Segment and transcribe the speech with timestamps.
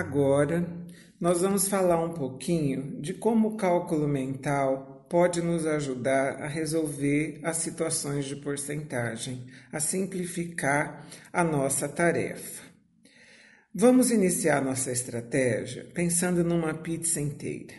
[0.00, 0.66] Agora,
[1.20, 7.38] nós vamos falar um pouquinho de como o cálculo mental pode nos ajudar a resolver
[7.42, 12.62] as situações de porcentagem, a simplificar a nossa tarefa.
[13.74, 17.74] Vamos iniciar nossa estratégia pensando numa pizza inteira.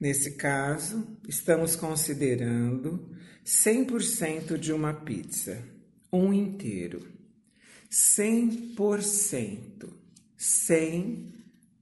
[0.00, 3.14] Nesse caso, estamos considerando
[3.44, 5.62] 100% de uma pizza,
[6.12, 7.06] um inteiro.
[7.88, 10.05] 100%.
[10.36, 11.32] 100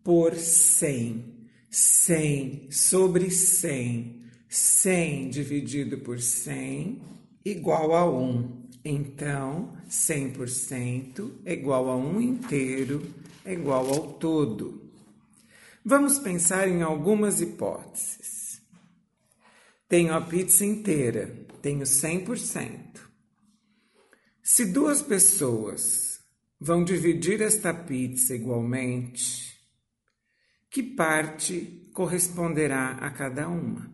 [0.02, 1.24] por 100.
[1.70, 4.22] 100 sobre 100.
[4.48, 7.02] 100 dividido por 100
[7.44, 8.64] igual a 1.
[8.84, 13.02] Então, 100% é igual a 1 inteiro
[13.44, 14.90] é igual ao todo.
[15.84, 18.62] Vamos pensar em algumas hipóteses.
[19.86, 23.00] Tenho a pizza inteira, tenho 100%.
[24.42, 26.13] Se duas pessoas
[26.60, 29.54] vão dividir esta pizza igualmente,
[30.70, 33.92] que parte corresponderá a cada uma?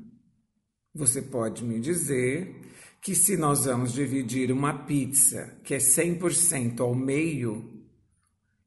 [0.94, 2.54] Você pode me dizer
[3.00, 7.84] que se nós vamos dividir uma pizza que é 100% ao meio,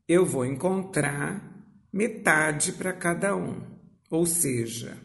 [0.08, 3.62] eu vou encontrar metade para cada um.
[4.10, 5.02] Ou seja,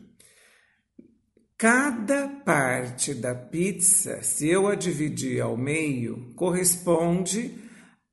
[1.59, 7.53] Cada parte da pizza, se eu a dividir ao meio, corresponde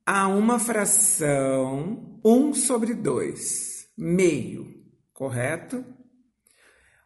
[0.06, 4.72] a uma fração 1 sobre 2, meio,
[5.12, 5.84] correto?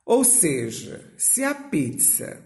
[0.05, 2.45] Ou seja, se a pizza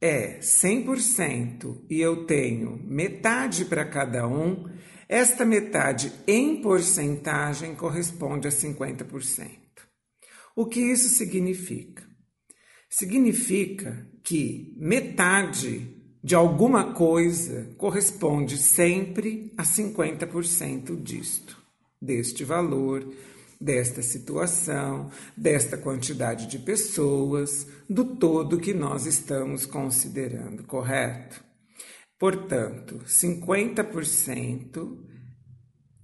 [0.00, 4.68] é 100% e eu tenho metade para cada um,
[5.08, 9.58] esta metade em porcentagem corresponde a 50%.
[10.56, 12.04] O que isso significa?
[12.90, 15.97] Significa que metade
[16.28, 21.56] de alguma coisa corresponde sempre a 50% disto,
[22.02, 23.14] deste valor,
[23.58, 31.42] desta situação, desta quantidade de pessoas, do todo que nós estamos considerando, correto?
[32.18, 34.98] Portanto, 50%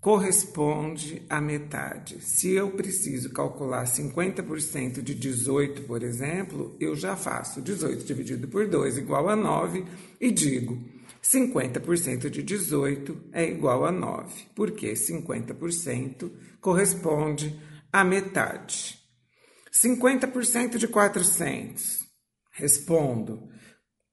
[0.04, 2.20] corresponde à metade.
[2.20, 8.69] Se eu preciso calcular 50% de 18, por exemplo, eu já faço 18 dividido por
[8.69, 9.82] 2 igual a 9
[10.20, 10.78] e digo
[11.22, 17.59] 50% de 18 é igual a 9, porque 50% corresponde
[17.91, 18.98] à metade.
[19.72, 22.00] 50% de 400,
[22.53, 23.48] respondo,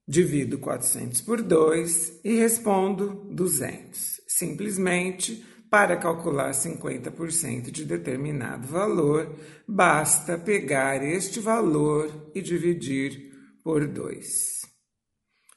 [0.07, 4.21] divido 400 por 2 e respondo 200.
[4.25, 9.33] Simplesmente para calcular 50% de determinado valor,
[9.65, 13.31] basta pegar este valor e dividir
[13.63, 14.63] por 2.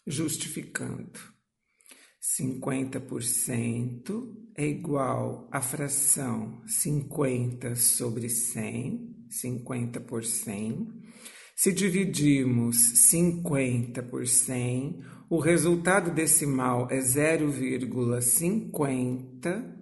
[0.07, 1.19] Justificando.
[2.23, 11.03] 50% é igual à fração 50 sobre 100, 50 por 100.
[11.57, 19.74] Se dividirmos 50 por 100, o resultado decimal é 0,50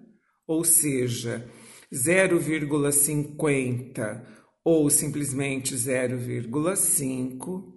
[0.47, 1.45] ou seja,
[1.91, 4.25] 0,50
[4.63, 7.73] ou simplesmente 0,5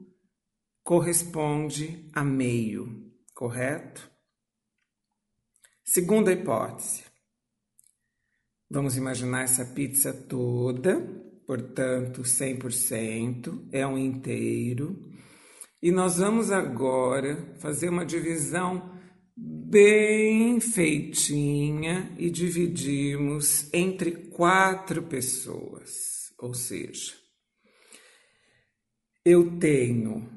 [0.82, 4.10] corresponde a meio, correto?
[5.84, 7.04] Segunda hipótese.
[8.70, 11.00] Vamos imaginar essa pizza toda,
[11.46, 15.14] portanto, 100% é um inteiro.
[15.82, 18.95] E nós vamos agora fazer uma divisão
[19.68, 26.32] bem feitinha e dividimos entre quatro pessoas.
[26.38, 27.14] Ou seja,
[29.24, 30.30] eu tenho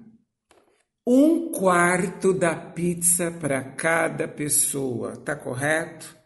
[1.05, 6.17] um quarto da pizza para cada pessoa, tá correto?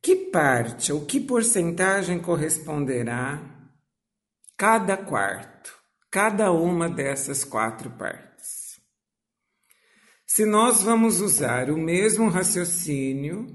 [0.00, 3.42] Que parte ou que porcentagem corresponderá
[4.56, 5.76] cada quarto,
[6.10, 8.33] cada uma dessas quatro partes?
[10.34, 13.46] Se nós vamos usar o mesmo raciocínio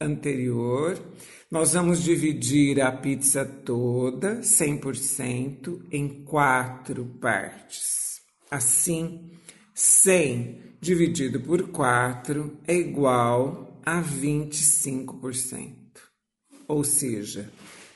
[0.00, 1.00] anterior,
[1.48, 8.20] nós vamos dividir a pizza toda, 100%, em quatro partes.
[8.50, 9.30] Assim,
[9.72, 15.72] 100 dividido por 4 é igual a 25%.
[16.66, 17.48] Ou seja,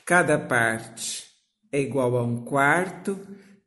[0.05, 1.25] cada parte
[1.69, 3.19] é igual a um quarto,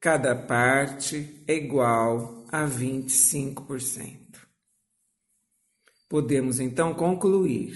[0.05, 4.19] cada parte é igual a 25%.
[6.11, 7.73] Podemos então concluir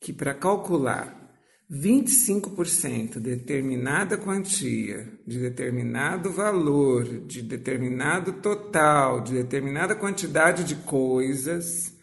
[0.00, 1.30] que para calcular
[1.70, 11.94] 25% de determinada quantia, de determinado valor, de determinado total, de determinada quantidade de coisas,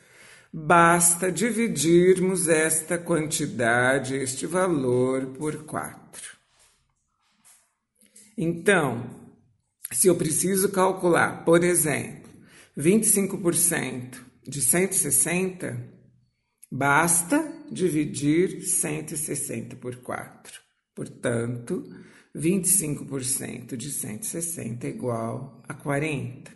[0.53, 6.37] basta dividirmos esta quantidade, este valor, por 4.
[8.37, 9.24] Então,
[9.95, 12.29] se eu preciso calcular, por exemplo,
[12.77, 15.89] 25% de 160,
[16.69, 20.59] basta dividir 160 por 4.
[20.93, 21.89] Portanto,
[22.35, 26.51] 25% de 160 é igual a 40.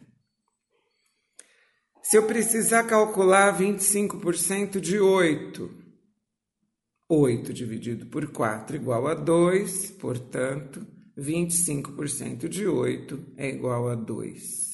[2.03, 5.71] Se eu precisar calcular 25% de 8,
[7.07, 14.69] 8 dividido por 4 igual a 2, portanto, 25% de 8 é igual a 2.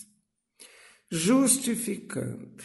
[1.12, 2.64] Justificando,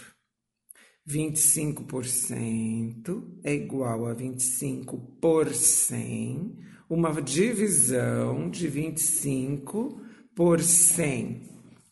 [1.08, 6.56] 25% é igual a 25 por 100,
[6.88, 10.00] uma divisão de 25
[10.34, 11.42] por 100,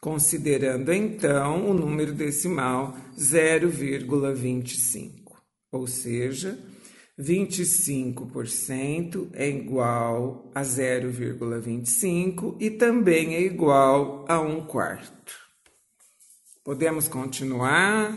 [0.01, 5.13] considerando então o número decimal 0,25,
[5.73, 6.59] ou seja,
[7.19, 15.35] 25% é igual a 0,25 e também é igual a 1 quarto.
[16.63, 18.17] Podemos continuar?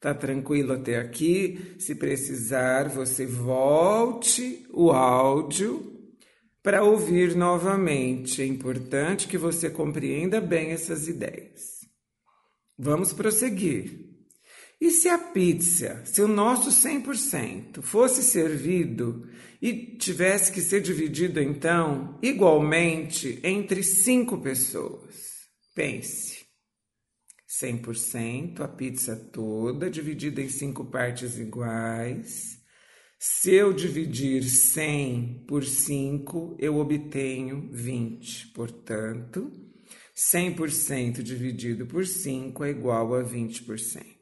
[0.00, 1.76] Tá tranquilo até aqui?
[1.78, 6.00] Se precisar, você volte o áudio
[6.62, 8.42] para ouvir novamente.
[8.42, 11.86] É importante que você compreenda bem essas ideias.
[12.76, 14.09] Vamos prosseguir.
[14.80, 19.28] E se a pizza, se o nosso 100% fosse servido
[19.60, 25.14] e tivesse que ser dividido então igualmente entre cinco pessoas?
[25.74, 26.46] Pense.
[27.46, 32.58] 100%, a pizza toda dividida em cinco partes iguais.
[33.18, 38.46] Se eu dividir 100 por 5, eu obtenho 20.
[38.54, 39.52] Portanto,
[40.16, 44.19] 100% dividido por 5 é igual a 20%.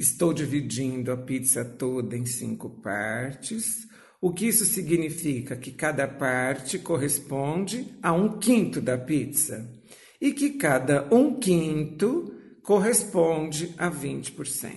[0.00, 3.86] Estou dividindo a pizza toda em cinco partes.
[4.18, 5.54] O que isso significa?
[5.54, 9.70] Que cada parte corresponde a um quinto da pizza
[10.18, 14.72] e que cada um quinto corresponde a 20%.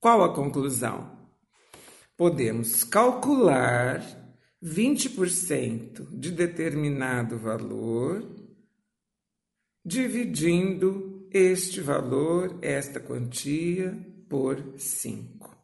[0.00, 1.28] Qual a conclusão?
[2.16, 4.02] Podemos calcular
[4.64, 8.34] 20% de determinado valor
[9.84, 15.54] dividindo este valor, esta quantia, por 5.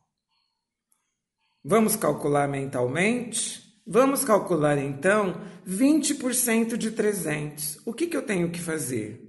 [1.64, 3.62] Vamos calcular mentalmente?
[3.86, 7.80] Vamos calcular então 20% de 300.
[7.86, 9.26] O que, que eu tenho que fazer?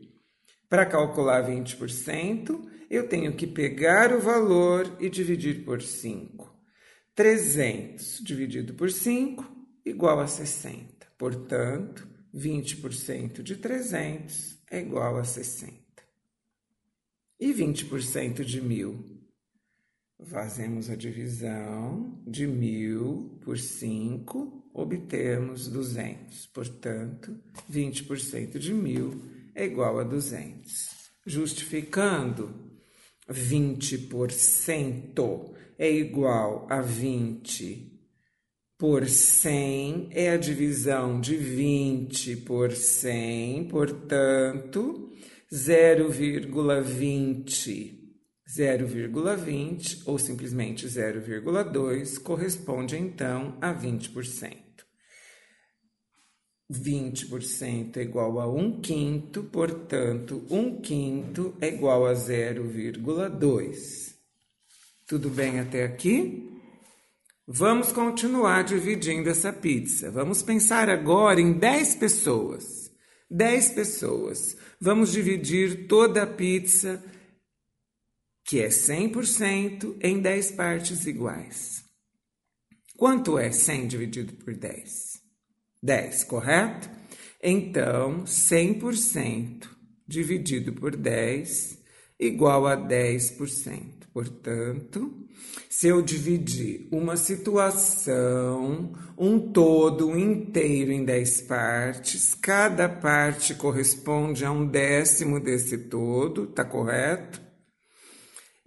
[0.68, 6.54] Para calcular 20%, eu tenho que pegar o valor e dividir por 5.
[7.16, 9.50] 300 dividido por 5
[9.86, 11.08] igual a 60.
[11.18, 15.74] Portanto, 20% de 300 é igual a 60.
[17.40, 19.19] E 20% de 1000
[20.26, 26.46] Fazemos a divisão de mil por 5, obtemos 200.
[26.48, 27.40] Portanto,
[27.72, 29.22] 20% de mil
[29.56, 30.90] é igual a 200.
[31.26, 32.54] Justificando,
[33.30, 37.98] 20% é igual a 20
[38.78, 45.14] por 100, é a divisão de 20 por 100, portanto,
[45.52, 47.99] 0,20
[48.50, 54.58] 0,20 ou simplesmente 0,2 corresponde então a 20%.
[56.72, 64.16] 20% é igual a 1 quinto, portanto, 1 quinto é igual a 0,2.
[65.08, 66.48] Tudo bem até aqui?
[67.48, 70.12] Vamos continuar dividindo essa pizza.
[70.12, 72.92] Vamos pensar agora em 10 pessoas.
[73.30, 74.56] 10 pessoas.
[74.80, 77.04] Vamos dividir toda a pizza
[78.50, 81.84] que é 100% em 10 partes iguais.
[82.98, 85.22] Quanto é 100 dividido por 10?
[85.84, 86.90] 10, correto?
[87.44, 89.68] Então, 100%
[90.08, 91.78] dividido por 10
[92.20, 94.08] igual a 10%.
[94.12, 95.28] Portanto,
[95.70, 104.52] se eu dividir uma situação, um todo inteiro em 10 partes, cada parte corresponde a
[104.52, 107.49] um décimo desse todo, tá correto?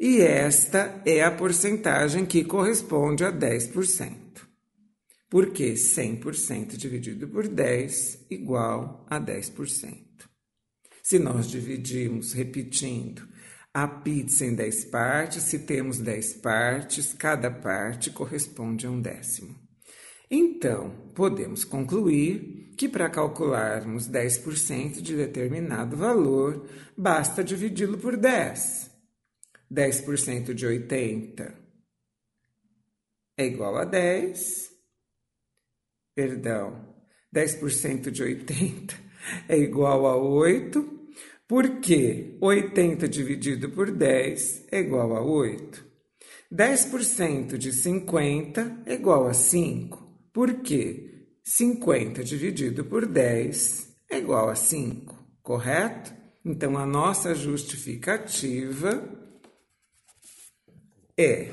[0.04, 4.16] E esta é a porcentagem que corresponde a 10%.
[5.30, 9.96] Porque 100% dividido por 10 igual a 10%.
[11.04, 13.22] Se nós dividimos, repetindo,
[13.72, 19.54] a pizza em 10 partes, se temos 10 partes, cada parte corresponde a um décimo.
[20.28, 26.66] Então, podemos concluir que para calcularmos 10% de determinado valor,
[26.98, 28.91] basta dividi-lo por 10.
[29.72, 31.58] 10% de 80
[33.38, 34.70] é igual a 10.
[36.14, 36.94] Perdão,
[37.34, 38.94] 10% de 80
[39.48, 41.00] é igual a 8.
[41.48, 45.84] Porque 80 dividido por 10 é igual a 8.
[46.52, 50.28] 10% de 50 é igual a 5.
[50.32, 56.14] Porque 50 dividido por 10 é igual a 5, correto?
[56.44, 59.21] Então a nossa justificativa
[61.16, 61.50] é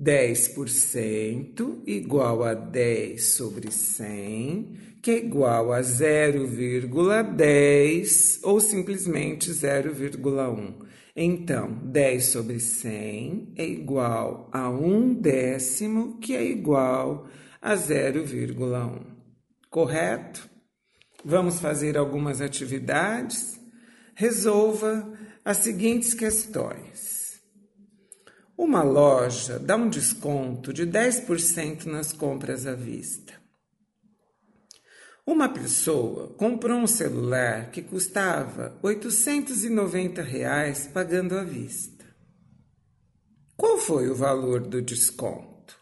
[0.00, 10.86] 10% igual a 10 sobre 100, que é igual a 0,10 ou simplesmente 0,1.
[11.16, 17.26] Então, 10 sobre 100 é igual a 1 décimo, que é igual
[17.60, 19.00] a 0,1.
[19.68, 20.48] Correto?
[21.24, 23.58] Vamos fazer algumas atividades?
[24.14, 25.12] Resolva
[25.44, 27.17] as seguintes questões.
[28.58, 33.32] Uma loja dá um desconto de 10% nas compras à vista.
[35.24, 42.04] Uma pessoa comprou um celular que custava 890 reais pagando à vista.
[43.56, 45.78] Qual foi o valor do desconto?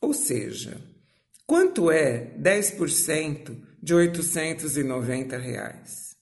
[0.00, 0.80] Ou seja,
[1.46, 6.15] quanto é 10% de 890 reais?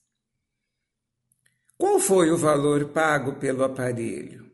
[1.77, 4.49] Qual foi o valor pago pelo aparelho?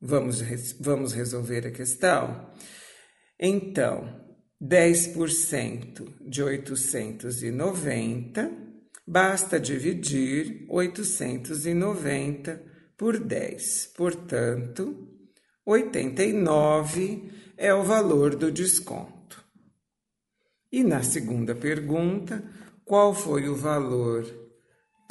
[0.00, 0.40] Vamos,
[0.80, 2.50] vamos resolver a questão?
[3.38, 4.20] Então,
[4.60, 8.50] 10% de 890,
[9.06, 12.60] basta dividir 890
[12.96, 13.92] por 10.
[13.96, 15.08] Portanto,
[15.64, 19.40] 89 é o valor do desconto.
[20.72, 22.42] E na segunda pergunta,
[22.84, 24.41] qual foi o valor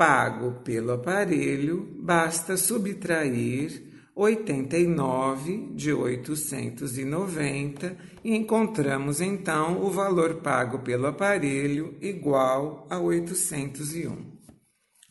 [0.02, 3.84] pago pelo aparelho, basta subtrair
[4.16, 14.40] 89 de 890 e encontramos então o valor pago pelo aparelho igual a 801.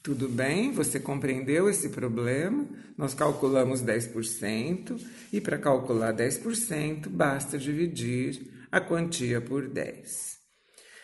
[0.03, 0.73] Tudo bem?
[0.73, 2.67] Você compreendeu esse problema?
[2.99, 5.01] Nós calculamos 10%
[5.33, 10.40] e para calcular 10% basta dividir a quantia por 10.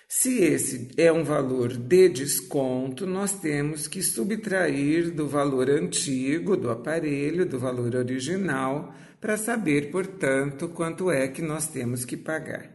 [0.09, 6.71] Se esse é um valor de desconto, nós temos que subtrair do valor antigo do
[6.71, 12.73] aparelho, do valor original, para saber, portanto, quanto é que nós temos que pagar.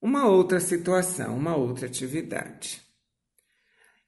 [0.00, 2.82] Uma outra situação, uma outra atividade.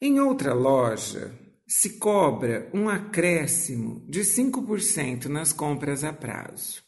[0.01, 1.33] Em outra loja,
[1.69, 6.83] se cobra um acréscimo de 5% nas compras a prazo.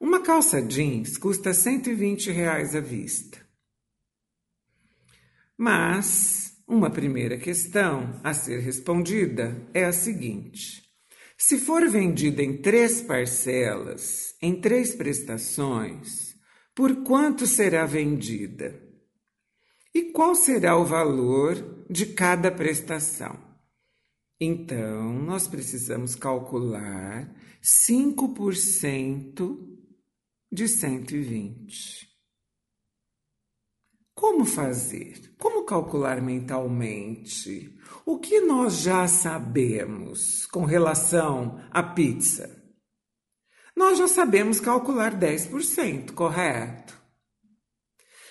[0.00, 3.38] Uma calça jeans custa 120 reais à vista.
[5.58, 10.82] Mas uma primeira questão a ser respondida é a seguinte:
[11.36, 16.34] se for vendida em três parcelas, em três prestações,
[16.74, 18.82] por quanto será vendida?
[19.94, 23.38] E qual será o valor de cada prestação?
[24.40, 27.30] Então, nós precisamos calcular
[27.62, 29.69] 5%
[30.52, 32.10] de 120.
[34.14, 35.34] Como fazer?
[35.38, 37.78] Como calcular mentalmente?
[38.04, 42.60] O que nós já sabemos com relação à pizza?
[43.76, 47.00] Nós já sabemos calcular 10%, correto?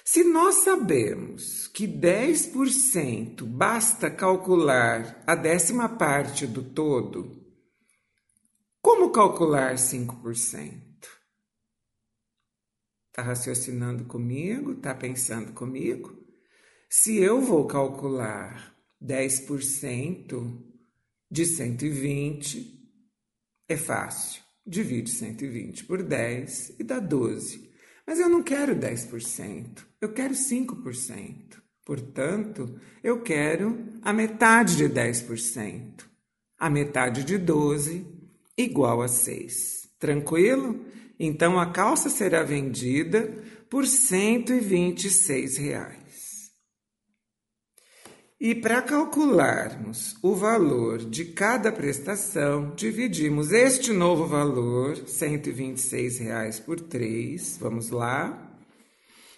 [0.04, 7.40] Se nós sabemos que 10% basta calcular a décima parte do todo,
[8.82, 10.89] como calcular 5%?
[13.20, 14.72] Está raciocinando comigo?
[14.72, 16.18] Está pensando comigo?
[16.90, 18.74] Se eu vou calcular
[19.04, 20.58] 10%
[21.30, 22.80] de 120,
[23.68, 24.42] é fácil.
[24.66, 27.70] Divide 120 por 10 e dá 12.
[28.08, 31.62] Mas eu não quero 10%, eu quero 5%.
[31.84, 36.06] Portanto, eu quero a metade de 10%.
[36.58, 38.08] A metade de 12
[38.58, 39.90] igual a 6.
[40.00, 40.86] Tranquilo?
[41.20, 43.34] Então a calça será vendida
[43.70, 46.00] por 126 reais.
[48.42, 56.80] E para calcularmos o valor de cada prestação, dividimos este novo valor, 126 reais por
[56.80, 57.58] 3.
[57.60, 58.46] Vamos lá.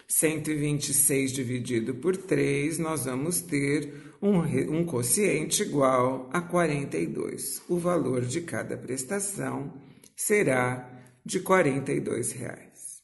[0.07, 7.63] 126 dividido por 3, nós vamos ter um, um quociente igual a 42.
[7.67, 9.73] O valor de cada prestação
[10.15, 13.01] será de 42 reais.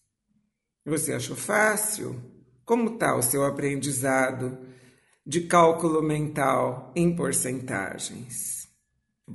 [0.86, 2.22] Você achou fácil?
[2.66, 4.58] Como está o seu aprendizado
[5.28, 8.66] de cálculo mental em porcentagens.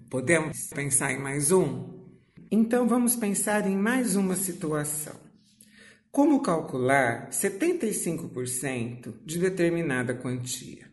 [0.08, 2.08] Podemos pensar em mais um?
[2.50, 5.20] Então vamos pensar em mais uma situação.
[6.10, 10.90] Como calcular 75% de determinada quantia?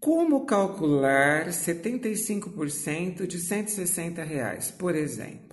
[0.00, 5.47] Como calcular 75% de 160 reais, por exemplo?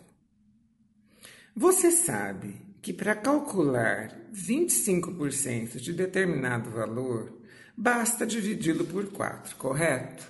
[1.58, 7.32] Você sabe que para calcular 25% de determinado valor,
[7.78, 10.30] basta dividi-lo por 4, correto?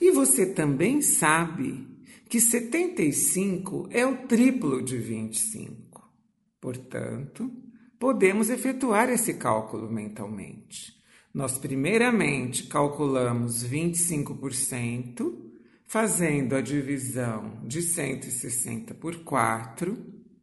[0.00, 1.86] E você também sabe
[2.30, 6.10] que 75 é o triplo de 25.
[6.58, 7.52] Portanto,
[7.98, 10.98] podemos efetuar esse cálculo mentalmente.
[11.34, 15.49] Nós, primeiramente, calculamos 25%,
[15.90, 19.98] fazendo a divisão de 160 por 4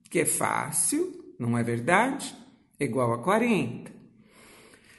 [0.10, 2.36] que é fácil, não é verdade?
[2.78, 3.90] Igual a 40.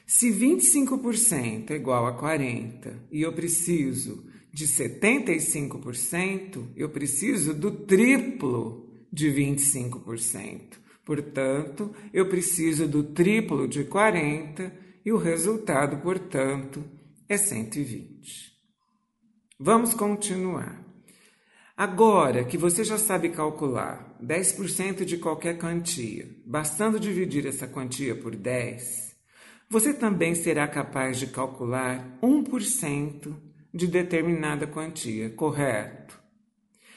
[0.07, 8.89] Se 25% é igual a 40 e eu preciso de 75%, eu preciso do triplo
[9.13, 10.79] de 25%.
[11.05, 14.73] Portanto, eu preciso do triplo de 40
[15.05, 16.83] e o resultado, portanto,
[17.27, 18.58] é 120.
[19.61, 20.81] Vamos continuar.
[21.75, 28.37] Agora que você já sabe calcular 10% de qualquer quantia, bastando dividir essa quantia por
[28.37, 29.17] 10,
[29.69, 33.35] você também será capaz de calcular 1%
[33.73, 36.17] de determinada quantia, correto?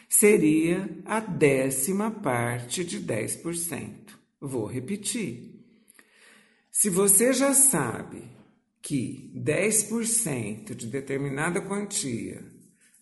[0.09, 4.13] Seria a décima parte de 10%.
[4.41, 5.67] Vou repetir.
[6.71, 8.23] Se você já sabe
[8.81, 12.52] que 10% de determinada quantia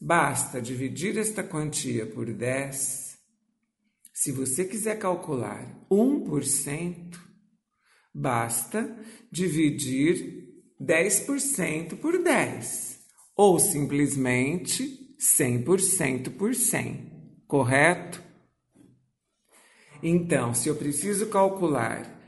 [0.02, 3.18] Basta dividir esta quantia por 10.
[4.14, 7.18] Se você quiser calcular 1%,
[8.14, 8.96] basta
[9.30, 10.48] dividir
[10.80, 12.98] 10% por 10,
[13.36, 18.22] ou simplesmente 100% por 100, correto?
[20.02, 22.18] Então, se eu preciso calcular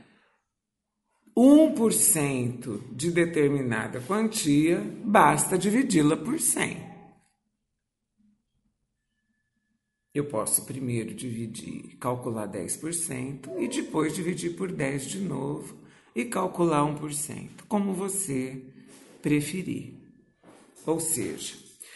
[1.35, 6.92] 1% de determinada quantia, basta dividi-la por 100.
[10.13, 15.75] Eu posso primeiro dividir, calcular 10% e depois dividir por 10 de novo
[16.15, 18.61] e calcular 1%, como você
[19.23, 19.95] preferir.
[20.85, 21.55] Ou seja,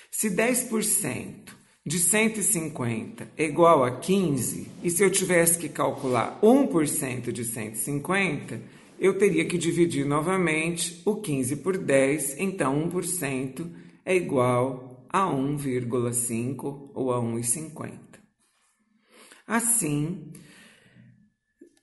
[0.09, 7.31] se 10% de 150 é igual a 15, e se eu tivesse que calcular 1%
[7.31, 8.59] de 150,
[8.99, 13.67] eu teria que dividir novamente o 15 por 10, então 1%
[14.03, 18.06] é igual a 1,5 ou a 1,50.
[19.47, 20.33] Assim,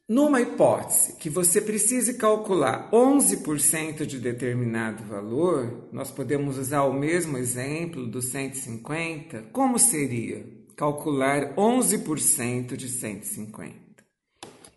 [0.07, 7.39] numa hipótese que você precise calcular 11% de determinado valor, nós podemos usar o mesmo
[7.39, 9.45] exemplo do 150.
[9.45, 10.47] Como seria
[10.77, 13.75] calcular 11% de 150?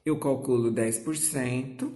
[0.06, 1.92] Eu calculo 10%,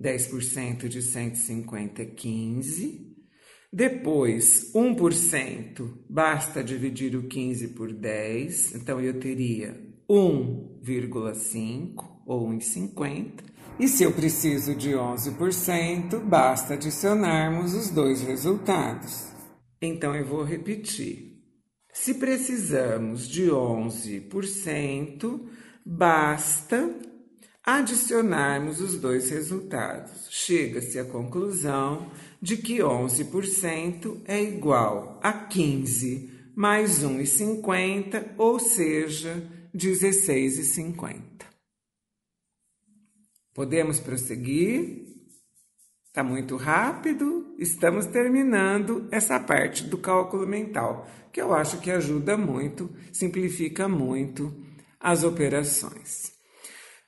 [0.00, 3.15] 10% de 150 é 15,
[3.72, 13.44] depois, 1%, basta dividir o 15 por 10, então eu teria 1,5 ou 1,50.
[13.78, 19.26] E se eu preciso de 11%, basta adicionarmos os dois resultados.
[19.82, 21.36] Então eu vou repetir.
[21.92, 25.40] Se precisamos de 11%,
[25.84, 26.94] basta
[27.62, 30.28] adicionarmos os dois resultados.
[30.30, 41.44] Chega-se à conclusão de que 11% é igual a 15 mais 1,50, ou seja, 16,50.
[43.52, 45.04] Podemos prosseguir?
[46.06, 47.54] Está muito rápido?
[47.58, 54.64] Estamos terminando essa parte do cálculo mental, que eu acho que ajuda muito, simplifica muito
[54.98, 56.35] as operações.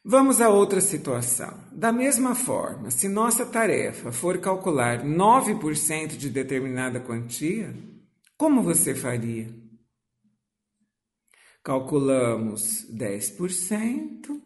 [0.05, 1.53] Vamos a outra situação.
[1.73, 7.75] Da mesma forma, se nossa tarefa for calcular 9% de determinada quantia,
[8.37, 9.53] como você faria?
[11.63, 14.41] Calculamos 10%,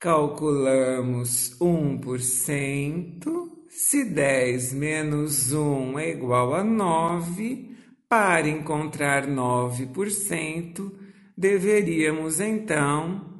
[0.00, 7.76] calculamos 1%, se 10 menos 1 é igual a 9,
[8.08, 10.92] para encontrar 9%,
[11.36, 13.33] deveríamos então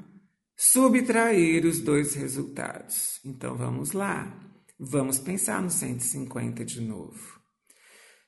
[0.56, 3.20] subtrair os dois resultados.
[3.24, 4.40] Então vamos lá.
[4.78, 7.40] Vamos pensar no 150 de novo.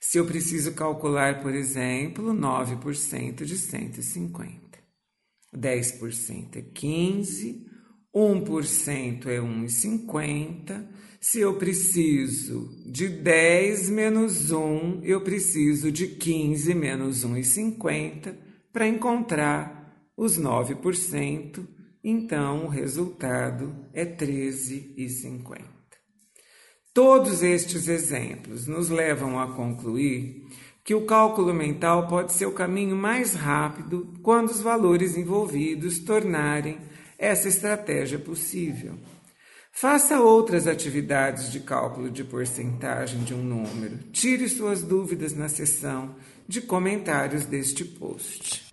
[0.01, 4.79] Se eu preciso calcular, por exemplo, 9% de 150.
[5.55, 7.67] 10% é 15,
[8.15, 10.89] 1% é 1,50.
[11.21, 18.37] Se eu preciso de 10 menos 1, eu preciso de 15 menos 1,50
[18.73, 21.76] para encontrar os 9%.
[22.09, 25.59] Então, o resultado é 13,50.
[26.95, 30.47] Todos estes exemplos nos levam a concluir
[30.85, 36.79] que o cálculo mental pode ser o caminho mais rápido quando os valores envolvidos tornarem
[37.19, 38.95] essa estratégia possível.
[39.73, 43.99] Faça outras atividades de cálculo de porcentagem de um número.
[44.12, 46.14] Tire suas dúvidas na seção
[46.47, 48.64] de comentários deste post.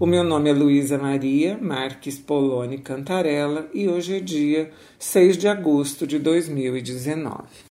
[0.00, 5.46] O meu nome é Luísa Maria Marques Poloni Cantarella e hoje é dia 6 de
[5.46, 7.68] agosto de 2019.